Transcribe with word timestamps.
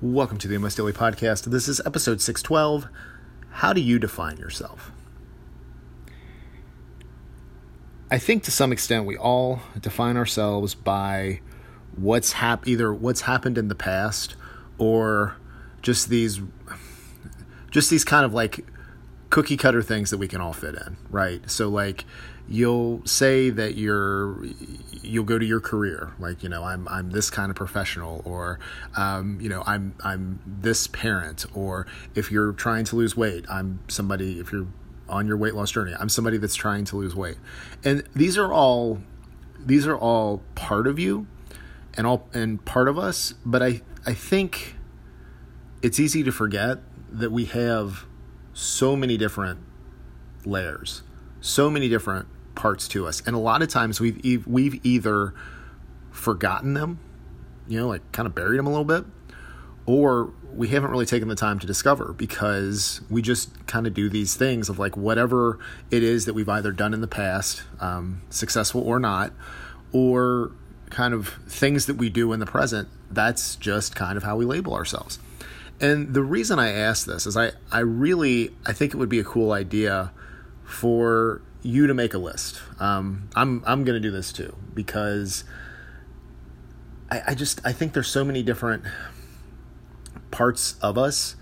Welcome 0.00 0.38
to 0.38 0.46
the 0.46 0.56
MS 0.56 0.76
Daily 0.76 0.92
Podcast. 0.92 1.50
This 1.50 1.66
is 1.66 1.80
episode 1.84 2.20
612. 2.20 2.86
How 3.50 3.72
do 3.72 3.80
you 3.80 3.98
define 3.98 4.36
yourself? 4.36 4.92
I 8.08 8.18
think 8.18 8.44
to 8.44 8.52
some 8.52 8.70
extent 8.70 9.06
we 9.06 9.16
all 9.16 9.60
define 9.80 10.16
ourselves 10.16 10.76
by 10.76 11.40
what's 11.96 12.34
hap- 12.34 12.68
either 12.68 12.94
what's 12.94 13.22
happened 13.22 13.58
in 13.58 13.66
the 13.66 13.74
past 13.74 14.36
or 14.78 15.34
just 15.82 16.08
these 16.08 16.42
just 17.72 17.90
these 17.90 18.04
kind 18.04 18.24
of 18.24 18.32
like 18.32 18.64
cookie 19.30 19.56
cutter 19.56 19.82
things 19.82 20.10
that 20.10 20.18
we 20.18 20.28
can 20.28 20.40
all 20.40 20.52
fit 20.52 20.76
in, 20.76 20.96
right? 21.10 21.50
So 21.50 21.68
like 21.68 22.04
you'll 22.48 23.04
say 23.04 23.50
that 23.50 23.76
you're 23.76 24.42
you'll 25.02 25.24
go 25.24 25.38
to 25.38 25.44
your 25.44 25.60
career 25.60 26.12
like 26.18 26.42
you 26.42 26.48
know 26.48 26.64
i'm 26.64 26.88
i'm 26.88 27.10
this 27.10 27.28
kind 27.28 27.50
of 27.50 27.56
professional 27.56 28.22
or 28.24 28.58
um, 28.96 29.38
you 29.40 29.48
know 29.48 29.62
i'm 29.66 29.94
i'm 30.02 30.40
this 30.46 30.86
parent 30.86 31.44
or 31.54 31.86
if 32.14 32.32
you're 32.32 32.52
trying 32.52 32.84
to 32.84 32.96
lose 32.96 33.16
weight 33.16 33.44
i'm 33.50 33.78
somebody 33.88 34.40
if 34.40 34.50
you're 34.50 34.66
on 35.08 35.26
your 35.26 35.36
weight 35.36 35.54
loss 35.54 35.70
journey 35.70 35.94
i'm 35.98 36.08
somebody 36.08 36.38
that's 36.38 36.54
trying 36.54 36.84
to 36.84 36.96
lose 36.96 37.14
weight. 37.14 37.36
And 37.84 38.02
these 38.14 38.36
are 38.38 38.52
all 38.52 39.00
these 39.58 39.86
are 39.86 39.96
all 39.96 40.42
part 40.54 40.86
of 40.86 40.98
you 40.98 41.26
and 41.94 42.06
all 42.06 42.28
and 42.32 42.64
part 42.64 42.88
of 42.88 42.98
us 42.98 43.34
but 43.44 43.62
i 43.62 43.82
i 44.06 44.14
think 44.14 44.76
it's 45.82 46.00
easy 46.00 46.22
to 46.22 46.32
forget 46.32 46.78
that 47.10 47.30
we 47.30 47.44
have 47.46 48.04
so 48.52 48.96
many 48.96 49.16
different 49.16 49.60
layers 50.44 51.02
so 51.40 51.70
many 51.70 51.88
different 51.88 52.26
parts 52.58 52.88
to 52.88 53.06
us, 53.06 53.22
and 53.24 53.34
a 53.34 53.38
lot 53.38 53.62
of 53.62 53.68
times 53.68 54.00
we've 54.00 54.46
we've 54.46 54.84
either 54.84 55.32
forgotten 56.10 56.74
them, 56.74 56.98
you 57.66 57.78
know, 57.78 57.88
like 57.88 58.12
kind 58.12 58.26
of 58.26 58.34
buried 58.34 58.58
them 58.58 58.66
a 58.66 58.70
little 58.70 58.84
bit, 58.84 59.04
or 59.86 60.32
we 60.52 60.68
haven't 60.68 60.90
really 60.90 61.06
taken 61.06 61.28
the 61.28 61.36
time 61.36 61.58
to 61.60 61.66
discover 61.66 62.12
because 62.12 63.00
we 63.08 63.22
just 63.22 63.66
kind 63.66 63.86
of 63.86 63.94
do 63.94 64.08
these 64.08 64.34
things 64.34 64.68
of 64.68 64.78
like 64.78 64.96
whatever 64.96 65.58
it 65.90 66.02
is 66.02 66.24
that 66.24 66.34
we've 66.34 66.48
either 66.48 66.72
done 66.72 66.92
in 66.92 67.00
the 67.00 67.08
past, 67.08 67.62
um, 67.80 68.22
successful 68.28 68.82
or 68.82 68.98
not, 68.98 69.32
or 69.92 70.50
kind 70.90 71.14
of 71.14 71.28
things 71.46 71.86
that 71.86 71.96
we 71.96 72.10
do 72.10 72.32
in 72.32 72.40
the 72.40 72.46
present. 72.46 72.88
That's 73.10 73.56
just 73.56 73.94
kind 73.94 74.16
of 74.16 74.24
how 74.24 74.36
we 74.36 74.44
label 74.44 74.74
ourselves. 74.74 75.18
And 75.80 76.12
the 76.12 76.22
reason 76.22 76.58
I 76.58 76.72
ask 76.72 77.06
this 77.06 77.24
is 77.24 77.36
I, 77.36 77.52
I 77.70 77.80
really 77.80 78.50
I 78.66 78.72
think 78.72 78.94
it 78.94 78.96
would 78.96 79.08
be 79.08 79.20
a 79.20 79.24
cool 79.24 79.52
idea 79.52 80.12
for 80.64 81.40
you 81.62 81.86
to 81.86 81.94
make 81.94 82.14
a 82.14 82.18
list. 82.18 82.60
Um, 82.78 83.28
I'm 83.34 83.62
I'm 83.66 83.84
gonna 83.84 84.00
do 84.00 84.10
this 84.10 84.32
too 84.32 84.56
because 84.74 85.44
I, 87.10 87.22
I 87.28 87.34
just 87.34 87.60
I 87.64 87.72
think 87.72 87.92
there's 87.92 88.08
so 88.08 88.24
many 88.24 88.42
different 88.42 88.84
parts 90.30 90.76
of 90.82 90.98
us 90.98 91.36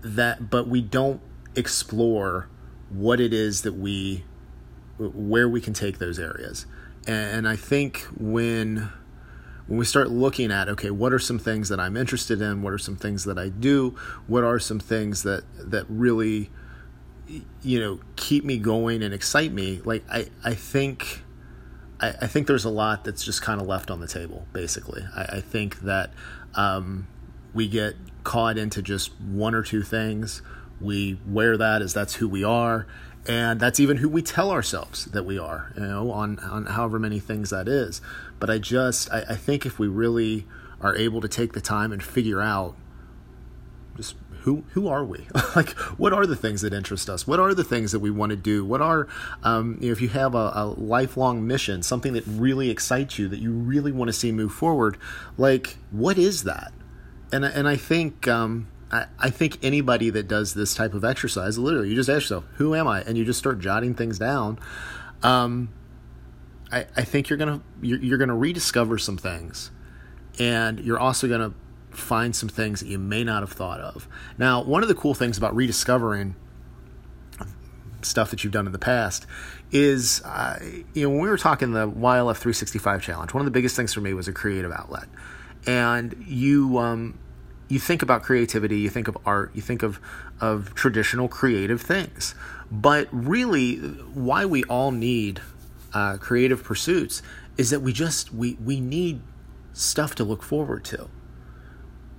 that 0.00 0.50
but 0.50 0.68
we 0.68 0.80
don't 0.80 1.20
explore 1.56 2.48
what 2.90 3.20
it 3.20 3.32
is 3.32 3.62
that 3.62 3.74
we 3.74 4.24
where 4.98 5.48
we 5.48 5.60
can 5.60 5.74
take 5.74 5.98
those 5.98 6.18
areas. 6.18 6.66
And 7.06 7.48
I 7.48 7.56
think 7.56 8.06
when 8.16 8.90
when 9.66 9.78
we 9.78 9.84
start 9.84 10.10
looking 10.10 10.50
at 10.50 10.68
okay 10.68 10.90
what 10.90 11.12
are 11.12 11.18
some 11.18 11.38
things 11.38 11.68
that 11.68 11.78
i'm 11.78 11.94
interested 11.94 12.40
in 12.40 12.62
what 12.62 12.72
are 12.72 12.78
some 12.78 12.96
things 12.96 13.24
that 13.24 13.38
i 13.38 13.50
do 13.50 13.94
what 14.26 14.42
are 14.42 14.58
some 14.58 14.80
things 14.80 15.22
that 15.24 15.44
that 15.58 15.84
really 15.90 16.50
you 17.62 17.80
know 17.80 18.00
keep 18.16 18.44
me 18.44 18.58
going 18.58 19.02
and 19.02 19.12
excite 19.12 19.52
me 19.52 19.80
like 19.84 20.02
i 20.10 20.26
i 20.44 20.54
think 20.54 21.22
i, 22.00 22.08
I 22.08 22.26
think 22.26 22.46
there's 22.46 22.64
a 22.64 22.70
lot 22.70 23.04
that's 23.04 23.24
just 23.24 23.42
kind 23.42 23.60
of 23.60 23.66
left 23.66 23.90
on 23.90 24.00
the 24.00 24.06
table 24.06 24.46
basically. 24.52 25.04
I, 25.14 25.22
I 25.36 25.40
think 25.40 25.80
that 25.80 26.10
um, 26.54 27.06
we 27.54 27.68
get 27.68 27.94
caught 28.24 28.58
into 28.58 28.82
just 28.82 29.18
one 29.20 29.54
or 29.54 29.62
two 29.62 29.82
things. 29.82 30.42
We 30.80 31.18
wear 31.26 31.56
that 31.56 31.82
as 31.82 31.94
that's 31.94 32.14
who 32.14 32.28
we 32.28 32.44
are 32.44 32.86
and 33.26 33.60
that's 33.60 33.80
even 33.80 33.98
who 33.98 34.08
we 34.08 34.22
tell 34.22 34.50
ourselves 34.50 35.06
that 35.06 35.24
we 35.24 35.38
are 35.38 35.72
you 35.76 35.82
know 35.82 36.10
on 36.12 36.38
on 36.38 36.66
however 36.66 36.98
many 36.98 37.20
things 37.20 37.50
that 37.50 37.68
is. 37.68 38.00
But 38.38 38.50
i 38.50 38.58
just 38.58 39.10
I, 39.12 39.24
I 39.30 39.36
think 39.36 39.66
if 39.66 39.78
we 39.78 39.88
really 39.88 40.46
are 40.80 40.96
able 40.96 41.20
to 41.20 41.28
take 41.28 41.52
the 41.52 41.60
time 41.60 41.92
and 41.92 42.02
figure 42.02 42.40
out 42.40 42.76
just 43.98 44.14
who 44.42 44.64
who 44.70 44.88
are 44.88 45.04
we? 45.04 45.26
like, 45.56 45.70
what 45.98 46.12
are 46.14 46.24
the 46.24 46.36
things 46.36 46.62
that 46.62 46.72
interest 46.72 47.10
us? 47.10 47.26
What 47.26 47.40
are 47.40 47.52
the 47.52 47.64
things 47.64 47.92
that 47.92 47.98
we 47.98 48.10
want 48.10 48.30
to 48.30 48.36
do? 48.36 48.64
What 48.64 48.80
are, 48.80 49.08
um, 49.42 49.76
you 49.80 49.88
know, 49.88 49.92
if 49.92 50.00
you 50.00 50.08
have 50.08 50.34
a, 50.34 50.52
a, 50.54 50.64
lifelong 50.78 51.46
mission, 51.46 51.82
something 51.82 52.12
that 52.14 52.24
really 52.26 52.70
excites 52.70 53.18
you, 53.18 53.28
that 53.28 53.40
you 53.40 53.52
really 53.52 53.92
want 53.92 54.08
to 54.08 54.12
see 54.12 54.32
move 54.32 54.52
forward, 54.52 54.96
like, 55.36 55.76
what 55.90 56.16
is 56.16 56.44
that? 56.44 56.72
And 57.32 57.44
and 57.44 57.68
I 57.68 57.76
think 57.76 58.26
um, 58.28 58.68
I, 58.90 59.30
think 59.30 59.58
anybody 59.62 60.08
that 60.10 60.28
does 60.28 60.54
this 60.54 60.74
type 60.74 60.94
of 60.94 61.04
exercise, 61.04 61.58
literally, 61.58 61.90
you 61.90 61.96
just 61.96 62.08
ask 62.08 62.22
yourself, 62.22 62.44
who 62.54 62.74
am 62.74 62.88
I? 62.88 63.02
And 63.02 63.18
you 63.18 63.24
just 63.24 63.38
start 63.38 63.58
jotting 63.58 63.94
things 63.94 64.18
down. 64.18 64.58
Um, 65.22 65.70
I, 66.72 66.86
I 66.96 67.02
think 67.02 67.28
you're 67.28 67.38
gonna 67.38 67.60
you're, 67.82 67.98
you're 67.98 68.18
gonna 68.18 68.36
rediscover 68.36 68.98
some 68.98 69.18
things, 69.18 69.70
and 70.38 70.80
you're 70.80 70.98
also 70.98 71.28
gonna 71.28 71.52
find 71.98 72.34
some 72.34 72.48
things 72.48 72.80
that 72.80 72.88
you 72.88 72.98
may 72.98 73.24
not 73.24 73.42
have 73.42 73.52
thought 73.52 73.80
of. 73.80 74.08
Now, 74.36 74.62
one 74.62 74.82
of 74.82 74.88
the 74.88 74.94
cool 74.94 75.14
things 75.14 75.38
about 75.38 75.54
rediscovering 75.54 76.36
stuff 78.02 78.30
that 78.30 78.44
you've 78.44 78.52
done 78.52 78.66
in 78.66 78.72
the 78.72 78.78
past 78.78 79.26
is, 79.70 80.22
uh, 80.24 80.58
you 80.94 81.02
know, 81.02 81.10
when 81.10 81.20
we 81.20 81.28
were 81.28 81.36
talking 81.36 81.72
the 81.72 81.88
YLF 81.88 82.36
365 82.36 83.02
challenge, 83.02 83.34
one 83.34 83.40
of 83.40 83.44
the 83.44 83.50
biggest 83.50 83.76
things 83.76 83.92
for 83.92 84.00
me 84.00 84.14
was 84.14 84.28
a 84.28 84.32
creative 84.32 84.72
outlet. 84.72 85.08
And 85.66 86.24
you, 86.26 86.78
um, 86.78 87.18
you 87.68 87.78
think 87.78 88.02
about 88.02 88.22
creativity, 88.22 88.78
you 88.78 88.88
think 88.88 89.08
of 89.08 89.18
art, 89.26 89.50
you 89.54 89.62
think 89.62 89.82
of, 89.82 90.00
of 90.40 90.74
traditional 90.74 91.28
creative 91.28 91.80
things. 91.80 92.34
But 92.70 93.08
really, 93.10 93.76
why 93.76 94.44
we 94.44 94.64
all 94.64 94.90
need 94.90 95.40
uh, 95.92 96.16
creative 96.18 96.62
pursuits 96.62 97.22
is 97.56 97.70
that 97.70 97.80
we 97.80 97.92
just 97.92 98.32
we 98.32 98.56
we 98.64 98.78
need 98.80 99.20
stuff 99.72 100.14
to 100.14 100.24
look 100.24 100.42
forward 100.42 100.84
to 100.84 101.08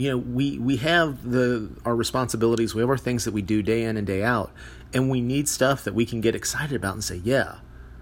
you 0.00 0.10
know 0.10 0.16
we 0.16 0.58
we 0.58 0.78
have 0.78 1.30
the 1.30 1.68
our 1.84 1.94
responsibilities. 1.94 2.74
We 2.74 2.80
have 2.80 2.88
our 2.88 2.96
things 2.96 3.26
that 3.26 3.34
we 3.34 3.42
do 3.42 3.62
day 3.62 3.82
in 3.82 3.98
and 3.98 4.06
day 4.06 4.22
out. 4.22 4.50
And 4.94 5.10
we 5.10 5.20
need 5.20 5.46
stuff 5.46 5.84
that 5.84 5.94
we 5.94 6.06
can 6.06 6.22
get 6.22 6.34
excited 6.34 6.74
about 6.74 6.94
and 6.94 7.04
say 7.04 7.20
yeah 7.22 7.58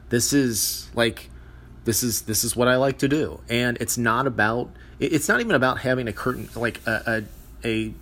this 0.09 0.33
is 0.33 0.89
like 0.95 1.29
this 1.85 2.03
is 2.03 2.23
this 2.23 2.45
is 2.45 2.55
what 2.55 2.69
i 2.69 2.77
like 2.77 2.99
to 2.99 3.09
do. 3.09 3.41
And 3.49 3.77
it's 3.81 3.99
not 3.99 4.29
about 4.29 4.71
it's 5.01 5.29
not 5.29 5.41
even 5.41 5.57
about 5.57 5.81
having 5.81 6.07
a 6.07 6.13
curtain 6.13 6.49
like 6.55 6.81
a, 6.87 7.25
a, 7.65 7.69
a 7.69 7.95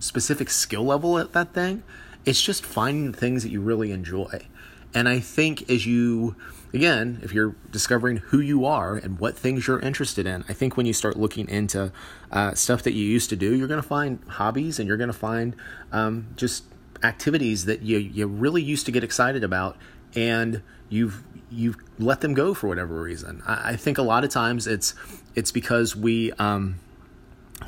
specific 0.00 0.50
skill 0.50 0.84
level 0.84 1.16
at 1.18 1.32
that 1.32 1.54
thing. 1.54 1.84
It's 2.24 2.42
just 2.42 2.66
finding 2.66 3.12
things 3.12 3.44
that 3.44 3.50
you 3.50 3.60
really 3.60 3.92
enjoy. 3.92 4.46
And 4.92 5.08
i 5.08 5.20
think 5.20 5.70
as 5.70 5.86
you 5.86 6.34
again, 6.74 7.20
if 7.22 7.32
you're 7.32 7.54
discovering 7.70 8.16
who 8.16 8.40
you 8.40 8.66
are 8.66 8.96
and 8.96 9.18
what 9.18 9.38
things 9.38 9.66
you're 9.66 9.78
interested 9.78 10.26
in, 10.26 10.44
I 10.48 10.52
think 10.52 10.76
when 10.76 10.86
you 10.86 10.92
start 10.92 11.16
looking 11.16 11.48
into 11.48 11.92
uh, 12.32 12.54
stuff 12.54 12.82
that 12.82 12.92
you 12.92 13.04
used 13.04 13.30
to 13.30 13.36
do, 13.36 13.54
you're 13.54 13.68
going 13.68 13.80
to 13.80 13.88
find 13.88 14.18
hobbies 14.26 14.78
and 14.78 14.88
you're 14.88 14.96
going 14.96 15.08
to 15.08 15.12
find 15.12 15.54
um, 15.92 16.26
just 16.36 16.64
activities 17.02 17.66
that 17.66 17.82
you 17.82 17.98
you 17.98 18.26
really 18.26 18.62
used 18.62 18.86
to 18.86 18.92
get 18.92 19.04
excited 19.04 19.44
about, 19.44 19.76
and 20.16 20.62
you've 20.88 21.22
you've 21.50 21.76
let 21.98 22.20
them 22.20 22.34
go 22.34 22.54
for 22.54 22.66
whatever 22.66 23.00
reason. 23.00 23.42
I, 23.46 23.70
I 23.70 23.76
think 23.76 23.96
a 23.96 24.02
lot 24.02 24.24
of 24.24 24.30
times 24.30 24.66
it's 24.66 24.94
it's 25.34 25.52
because 25.52 25.94
we 25.94 26.32
um, 26.32 26.80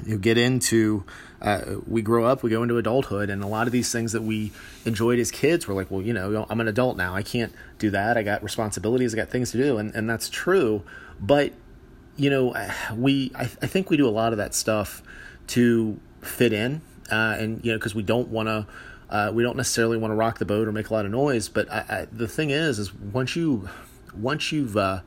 you 0.04 0.18
get 0.18 0.38
into 0.38 1.04
uh, 1.40 1.76
we 1.86 2.02
grow 2.02 2.24
up, 2.24 2.42
we 2.42 2.50
go 2.50 2.62
into 2.62 2.78
adulthood, 2.78 3.28
and 3.28 3.42
a 3.42 3.46
lot 3.46 3.66
of 3.66 3.72
these 3.72 3.92
things 3.92 4.12
that 4.12 4.22
we 4.22 4.52
enjoyed 4.84 5.18
as 5.18 5.30
kids, 5.30 5.68
we're 5.68 5.74
like, 5.74 5.90
well, 5.90 6.00
you 6.00 6.12
know, 6.12 6.46
I'm 6.48 6.60
an 6.60 6.68
adult 6.68 6.96
now. 6.96 7.14
I 7.14 7.22
can't 7.22 7.52
do 7.78 7.90
that. 7.90 8.16
I 8.16 8.22
got 8.22 8.42
responsibilities. 8.42 9.14
I 9.14 9.16
got 9.16 9.28
things 9.28 9.50
to 9.52 9.58
do, 9.58 9.78
and 9.78 9.94
and 9.94 10.08
that's 10.08 10.28
true. 10.28 10.82
But 11.20 11.52
you 12.16 12.30
know, 12.30 12.54
we 12.94 13.32
I, 13.34 13.42
I 13.42 13.66
think 13.66 13.90
we 13.90 13.96
do 13.96 14.08
a 14.08 14.10
lot 14.10 14.32
of 14.32 14.38
that 14.38 14.54
stuff 14.54 15.02
to 15.48 16.00
fit 16.22 16.52
in, 16.52 16.80
uh, 17.10 17.36
and 17.38 17.64
you 17.64 17.72
know, 17.72 17.78
because 17.78 17.94
we 17.94 18.02
don't 18.02 18.28
want 18.28 18.48
to. 18.48 18.66
Uh, 19.08 19.30
we 19.32 19.44
don't 19.44 19.56
necessarily 19.56 19.96
want 19.96 20.10
to 20.10 20.16
rock 20.16 20.40
the 20.40 20.44
boat 20.44 20.66
or 20.66 20.72
make 20.72 20.90
a 20.90 20.92
lot 20.92 21.04
of 21.04 21.12
noise, 21.12 21.48
but 21.48 21.70
I, 21.70 21.84
I, 21.88 22.06
the 22.10 22.26
thing 22.26 22.50
is, 22.50 22.80
is 22.80 22.92
once 22.92 23.36
you, 23.36 23.68
once 24.16 24.50
you've, 24.50 24.76
uh, 24.76 25.02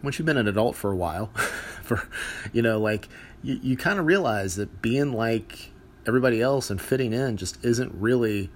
once 0.00 0.16
you've 0.16 0.26
been 0.26 0.36
an 0.36 0.46
adult 0.46 0.76
for 0.76 0.92
a 0.92 0.96
while, 0.96 1.26
for, 1.82 2.08
you 2.52 2.62
know, 2.62 2.78
like 2.78 3.08
you, 3.46 3.60
you 3.62 3.76
kind 3.76 4.00
of 4.00 4.06
realize 4.06 4.56
that 4.56 4.82
being 4.82 5.12
like 5.12 5.70
everybody 6.06 6.42
else 6.42 6.68
and 6.68 6.80
fitting 6.80 7.12
in 7.12 7.36
just 7.36 7.64
isn't 7.64 7.94
really 7.94 8.50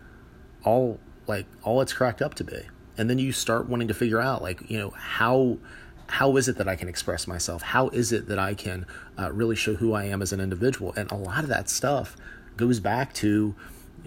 all 0.64 0.98
like 1.28 1.46
all 1.62 1.80
it's 1.80 1.92
cracked 1.92 2.20
up 2.20 2.34
to 2.34 2.44
be. 2.44 2.60
And 2.98 3.08
then 3.08 3.18
you 3.18 3.30
start 3.30 3.68
wanting 3.68 3.88
to 3.88 3.94
figure 3.94 4.20
out 4.20 4.42
like 4.42 4.68
you 4.68 4.78
know 4.78 4.90
how 4.90 5.58
how 6.08 6.36
is 6.36 6.48
it 6.48 6.56
that 6.56 6.66
i 6.66 6.74
can 6.74 6.88
express 6.88 7.28
myself? 7.28 7.62
How 7.62 7.88
is 7.90 8.10
it 8.10 8.26
that 8.26 8.38
i 8.38 8.52
can 8.52 8.84
uh, 9.16 9.30
really 9.32 9.54
show 9.54 9.74
who 9.74 9.92
i 9.92 10.04
am 10.04 10.22
as 10.22 10.32
an 10.32 10.40
individual? 10.40 10.92
And 10.96 11.10
a 11.12 11.16
lot 11.16 11.44
of 11.44 11.48
that 11.50 11.70
stuff 11.70 12.16
goes 12.56 12.80
back 12.80 13.14
to 13.14 13.54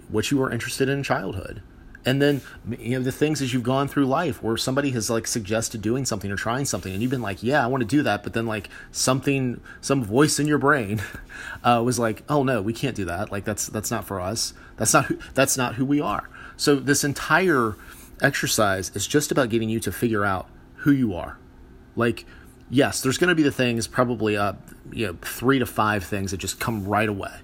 what 0.10 0.32
you 0.32 0.38
were 0.38 0.52
interested 0.52 0.90
in 0.90 0.98
in 0.98 1.04
childhood 1.04 1.62
and 2.06 2.22
then 2.22 2.42
you 2.80 2.98
know 2.98 3.04
the 3.04 3.12
things 3.12 3.42
as 3.42 3.54
you've 3.54 3.64
gone 3.64 3.88
through 3.88 4.06
life 4.06 4.44
where 4.44 4.58
somebody 4.58 4.92
has 4.92 5.10
like 5.10 5.26
suggested 5.26 5.82
doing 5.82 6.06
something 6.06 6.32
or 6.32 6.36
trying 6.36 6.66
something 6.66 6.92
and 6.92 7.02
you've 7.02 7.12
been 7.12 7.22
like 7.22 7.42
yeah 7.42 7.64
i 7.64 7.68
want 7.68 7.82
to 7.82 7.88
do 7.88 8.02
that 8.02 8.24
but 8.24 8.34
then 8.34 8.46
like 8.46 8.70
something 8.92 9.62
some 9.80 10.04
voice 10.04 10.40
in 10.40 10.48
your 10.48 10.58
brain 10.58 11.02
uh, 11.64 11.82
was 11.84 11.98
like 11.98 12.24
oh 12.28 12.44
no 12.44 12.62
we 12.62 12.74
can't 12.74 12.96
do 12.96 13.06
that. 13.06 13.32
Like 13.32 13.46
that's 13.46 13.68
that's 13.68 13.92
not 13.92 14.06
for 14.06 14.20
us. 14.20 14.54
That's 14.78 14.94
not 14.94 15.06
who, 15.06 15.20
that's 15.34 15.58
not 15.58 15.76
who 15.76 15.86
we 15.86 16.02
are. 16.02 16.30
So 16.58 16.76
this 16.76 17.04
entire 17.04 17.76
exercise 18.22 18.92
is 18.96 19.06
just 19.06 19.32
about 19.32 19.50
getting 19.50 19.70
you 19.70 19.80
to 19.82 19.92
figure 19.92 20.26
out 20.26 20.48
who 20.78 20.92
you 20.92 21.14
are. 21.14 21.38
Like 21.96 22.26
yes 22.70 23.02
there's 23.02 23.18
going 23.18 23.28
to 23.28 23.36
be 23.36 23.44
the 23.44 23.52
things 23.52 23.88
probably 23.88 24.36
uh 24.36 24.54
you 24.92 25.08
know 25.08 25.18
three 25.22 25.60
to 25.60 25.66
five 25.66 26.04
things 26.04 26.32
that 26.32 26.38
just 26.38 26.60
come 26.60 26.86
right 26.86 27.10
away. 27.10 27.36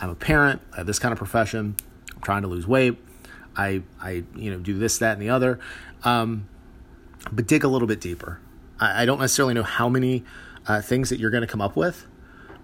I'm 0.00 0.10
a 0.10 0.14
parent. 0.14 0.60
I 0.72 0.78
have 0.78 0.86
this 0.86 0.98
kind 0.98 1.12
of 1.12 1.18
profession. 1.18 1.76
I'm 2.14 2.20
trying 2.20 2.42
to 2.42 2.48
lose 2.48 2.66
weight 2.66 2.98
I, 3.56 3.82
I, 4.00 4.24
you 4.34 4.50
know, 4.50 4.58
do 4.58 4.78
this, 4.78 4.98
that, 4.98 5.12
and 5.14 5.22
the 5.22 5.30
other. 5.30 5.58
Um, 6.04 6.48
but 7.32 7.46
dig 7.46 7.64
a 7.64 7.68
little 7.68 7.88
bit 7.88 8.00
deeper. 8.00 8.40
I, 8.78 9.02
I 9.02 9.06
don't 9.06 9.20
necessarily 9.20 9.54
know 9.54 9.62
how 9.62 9.88
many 9.88 10.24
uh, 10.66 10.80
things 10.80 11.10
that 11.10 11.18
you're 11.18 11.30
going 11.30 11.42
to 11.42 11.46
come 11.46 11.60
up 11.60 11.76
with, 11.76 12.06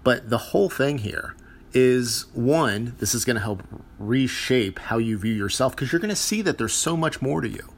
but 0.03 0.29
the 0.29 0.37
whole 0.37 0.69
thing 0.69 0.99
here 0.99 1.35
is 1.73 2.25
one, 2.33 2.95
this 2.99 3.15
is 3.15 3.25
going 3.25 3.35
to 3.35 3.41
help 3.41 3.63
reshape 3.97 4.77
how 4.77 4.97
you 4.97 5.17
view 5.17 5.33
yourself 5.33 5.75
because 5.75 5.91
you're 5.91 5.99
going 5.99 6.09
to 6.09 6.15
see 6.15 6.41
that 6.41 6.57
there's 6.57 6.73
so 6.73 6.95
much 6.95 7.21
more 7.21 7.41
to 7.41 7.49
you. 7.49 7.73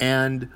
And, 0.00 0.48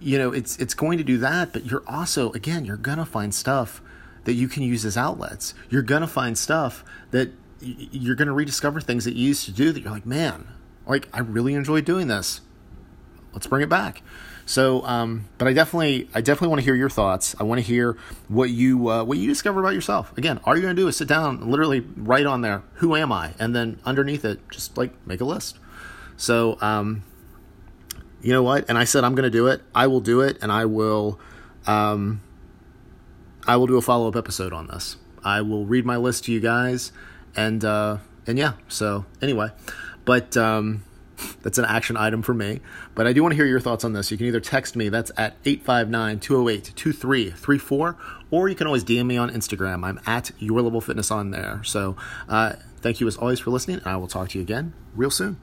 you 0.00 0.18
know, 0.18 0.32
it's 0.32 0.56
it's 0.56 0.74
going 0.74 0.98
to 0.98 1.04
do 1.04 1.16
that, 1.18 1.52
but 1.52 1.66
you're 1.66 1.84
also, 1.86 2.32
again, 2.32 2.64
you're 2.64 2.76
going 2.76 2.98
to 2.98 3.04
find 3.04 3.32
stuff 3.32 3.80
that 4.24 4.32
you 4.32 4.48
can 4.48 4.62
use 4.62 4.84
as 4.84 4.96
outlets. 4.96 5.54
You're 5.68 5.82
going 5.82 6.00
to 6.00 6.08
find 6.08 6.36
stuff 6.36 6.84
that 7.12 7.30
you're 7.60 8.16
going 8.16 8.26
to 8.26 8.34
rediscover 8.34 8.80
things 8.80 9.04
that 9.04 9.14
you 9.14 9.28
used 9.28 9.44
to 9.44 9.52
do 9.52 9.70
that 9.70 9.80
you're 9.80 9.92
like, 9.92 10.06
man, 10.06 10.48
like 10.86 11.08
I 11.12 11.20
really 11.20 11.54
enjoy 11.54 11.80
doing 11.80 12.08
this. 12.08 12.40
Let's 13.32 13.46
bring 13.46 13.62
it 13.62 13.68
back. 13.68 14.02
So, 14.50 14.84
um, 14.84 15.26
but 15.38 15.46
I 15.46 15.52
definitely, 15.52 16.08
I 16.12 16.20
definitely 16.20 16.48
want 16.48 16.58
to 16.58 16.64
hear 16.64 16.74
your 16.74 16.90
thoughts. 16.90 17.36
I 17.38 17.44
want 17.44 17.60
to 17.60 17.62
hear 17.64 17.96
what 18.26 18.50
you, 18.50 18.88
uh, 18.88 19.04
what 19.04 19.16
you 19.16 19.28
discover 19.28 19.60
about 19.60 19.74
yourself. 19.74 20.16
Again, 20.18 20.40
all 20.42 20.56
you're 20.56 20.62
gonna 20.62 20.74
do 20.74 20.88
is 20.88 20.96
sit 20.96 21.06
down, 21.06 21.48
literally 21.48 21.86
write 21.96 22.26
on 22.26 22.40
there, 22.40 22.64
who 22.74 22.96
am 22.96 23.12
I, 23.12 23.34
and 23.38 23.54
then 23.54 23.78
underneath 23.84 24.24
it, 24.24 24.40
just 24.50 24.76
like 24.76 24.90
make 25.06 25.20
a 25.20 25.24
list. 25.24 25.60
So, 26.16 26.58
um, 26.60 27.04
you 28.20 28.32
know 28.32 28.42
what? 28.42 28.68
And 28.68 28.76
I 28.76 28.82
said 28.82 29.04
I'm 29.04 29.14
gonna 29.14 29.30
do 29.30 29.46
it. 29.46 29.62
I 29.72 29.86
will 29.86 30.00
do 30.00 30.20
it, 30.20 30.36
and 30.42 30.50
I 30.50 30.64
will, 30.64 31.20
um, 31.68 32.20
I 33.46 33.54
will 33.54 33.68
do 33.68 33.76
a 33.76 33.82
follow 33.82 34.08
up 34.08 34.16
episode 34.16 34.52
on 34.52 34.66
this. 34.66 34.96
I 35.22 35.42
will 35.42 35.64
read 35.64 35.86
my 35.86 35.96
list 35.96 36.24
to 36.24 36.32
you 36.32 36.40
guys, 36.40 36.90
and 37.36 37.64
uh, 37.64 37.98
and 38.26 38.36
yeah. 38.36 38.54
So 38.66 39.04
anyway. 39.22 39.50
But 40.10 40.36
um, 40.36 40.82
that's 41.42 41.56
an 41.58 41.64
action 41.66 41.96
item 41.96 42.22
for 42.22 42.34
me. 42.34 42.58
But 42.96 43.06
I 43.06 43.12
do 43.12 43.22
want 43.22 43.30
to 43.30 43.36
hear 43.36 43.46
your 43.46 43.60
thoughts 43.60 43.84
on 43.84 43.92
this. 43.92 44.10
You 44.10 44.16
can 44.16 44.26
either 44.26 44.40
text 44.40 44.74
me, 44.74 44.88
that's 44.88 45.12
at 45.16 45.36
859 45.44 46.18
208 46.18 46.72
2334, 46.74 47.96
or 48.32 48.48
you 48.48 48.56
can 48.56 48.66
always 48.66 48.82
DM 48.82 49.06
me 49.06 49.16
on 49.16 49.30
Instagram. 49.30 49.84
I'm 49.84 50.00
at 50.06 50.32
Your 50.40 50.62
Level 50.62 50.80
Fitness 50.80 51.12
on 51.12 51.30
there. 51.30 51.62
So 51.62 51.94
uh, 52.28 52.54
thank 52.78 53.00
you 53.00 53.06
as 53.06 53.18
always 53.18 53.38
for 53.38 53.50
listening, 53.50 53.76
and 53.76 53.86
I 53.86 53.98
will 53.98 54.08
talk 54.08 54.30
to 54.30 54.38
you 54.38 54.42
again 54.42 54.72
real 54.96 55.12
soon. 55.12 55.40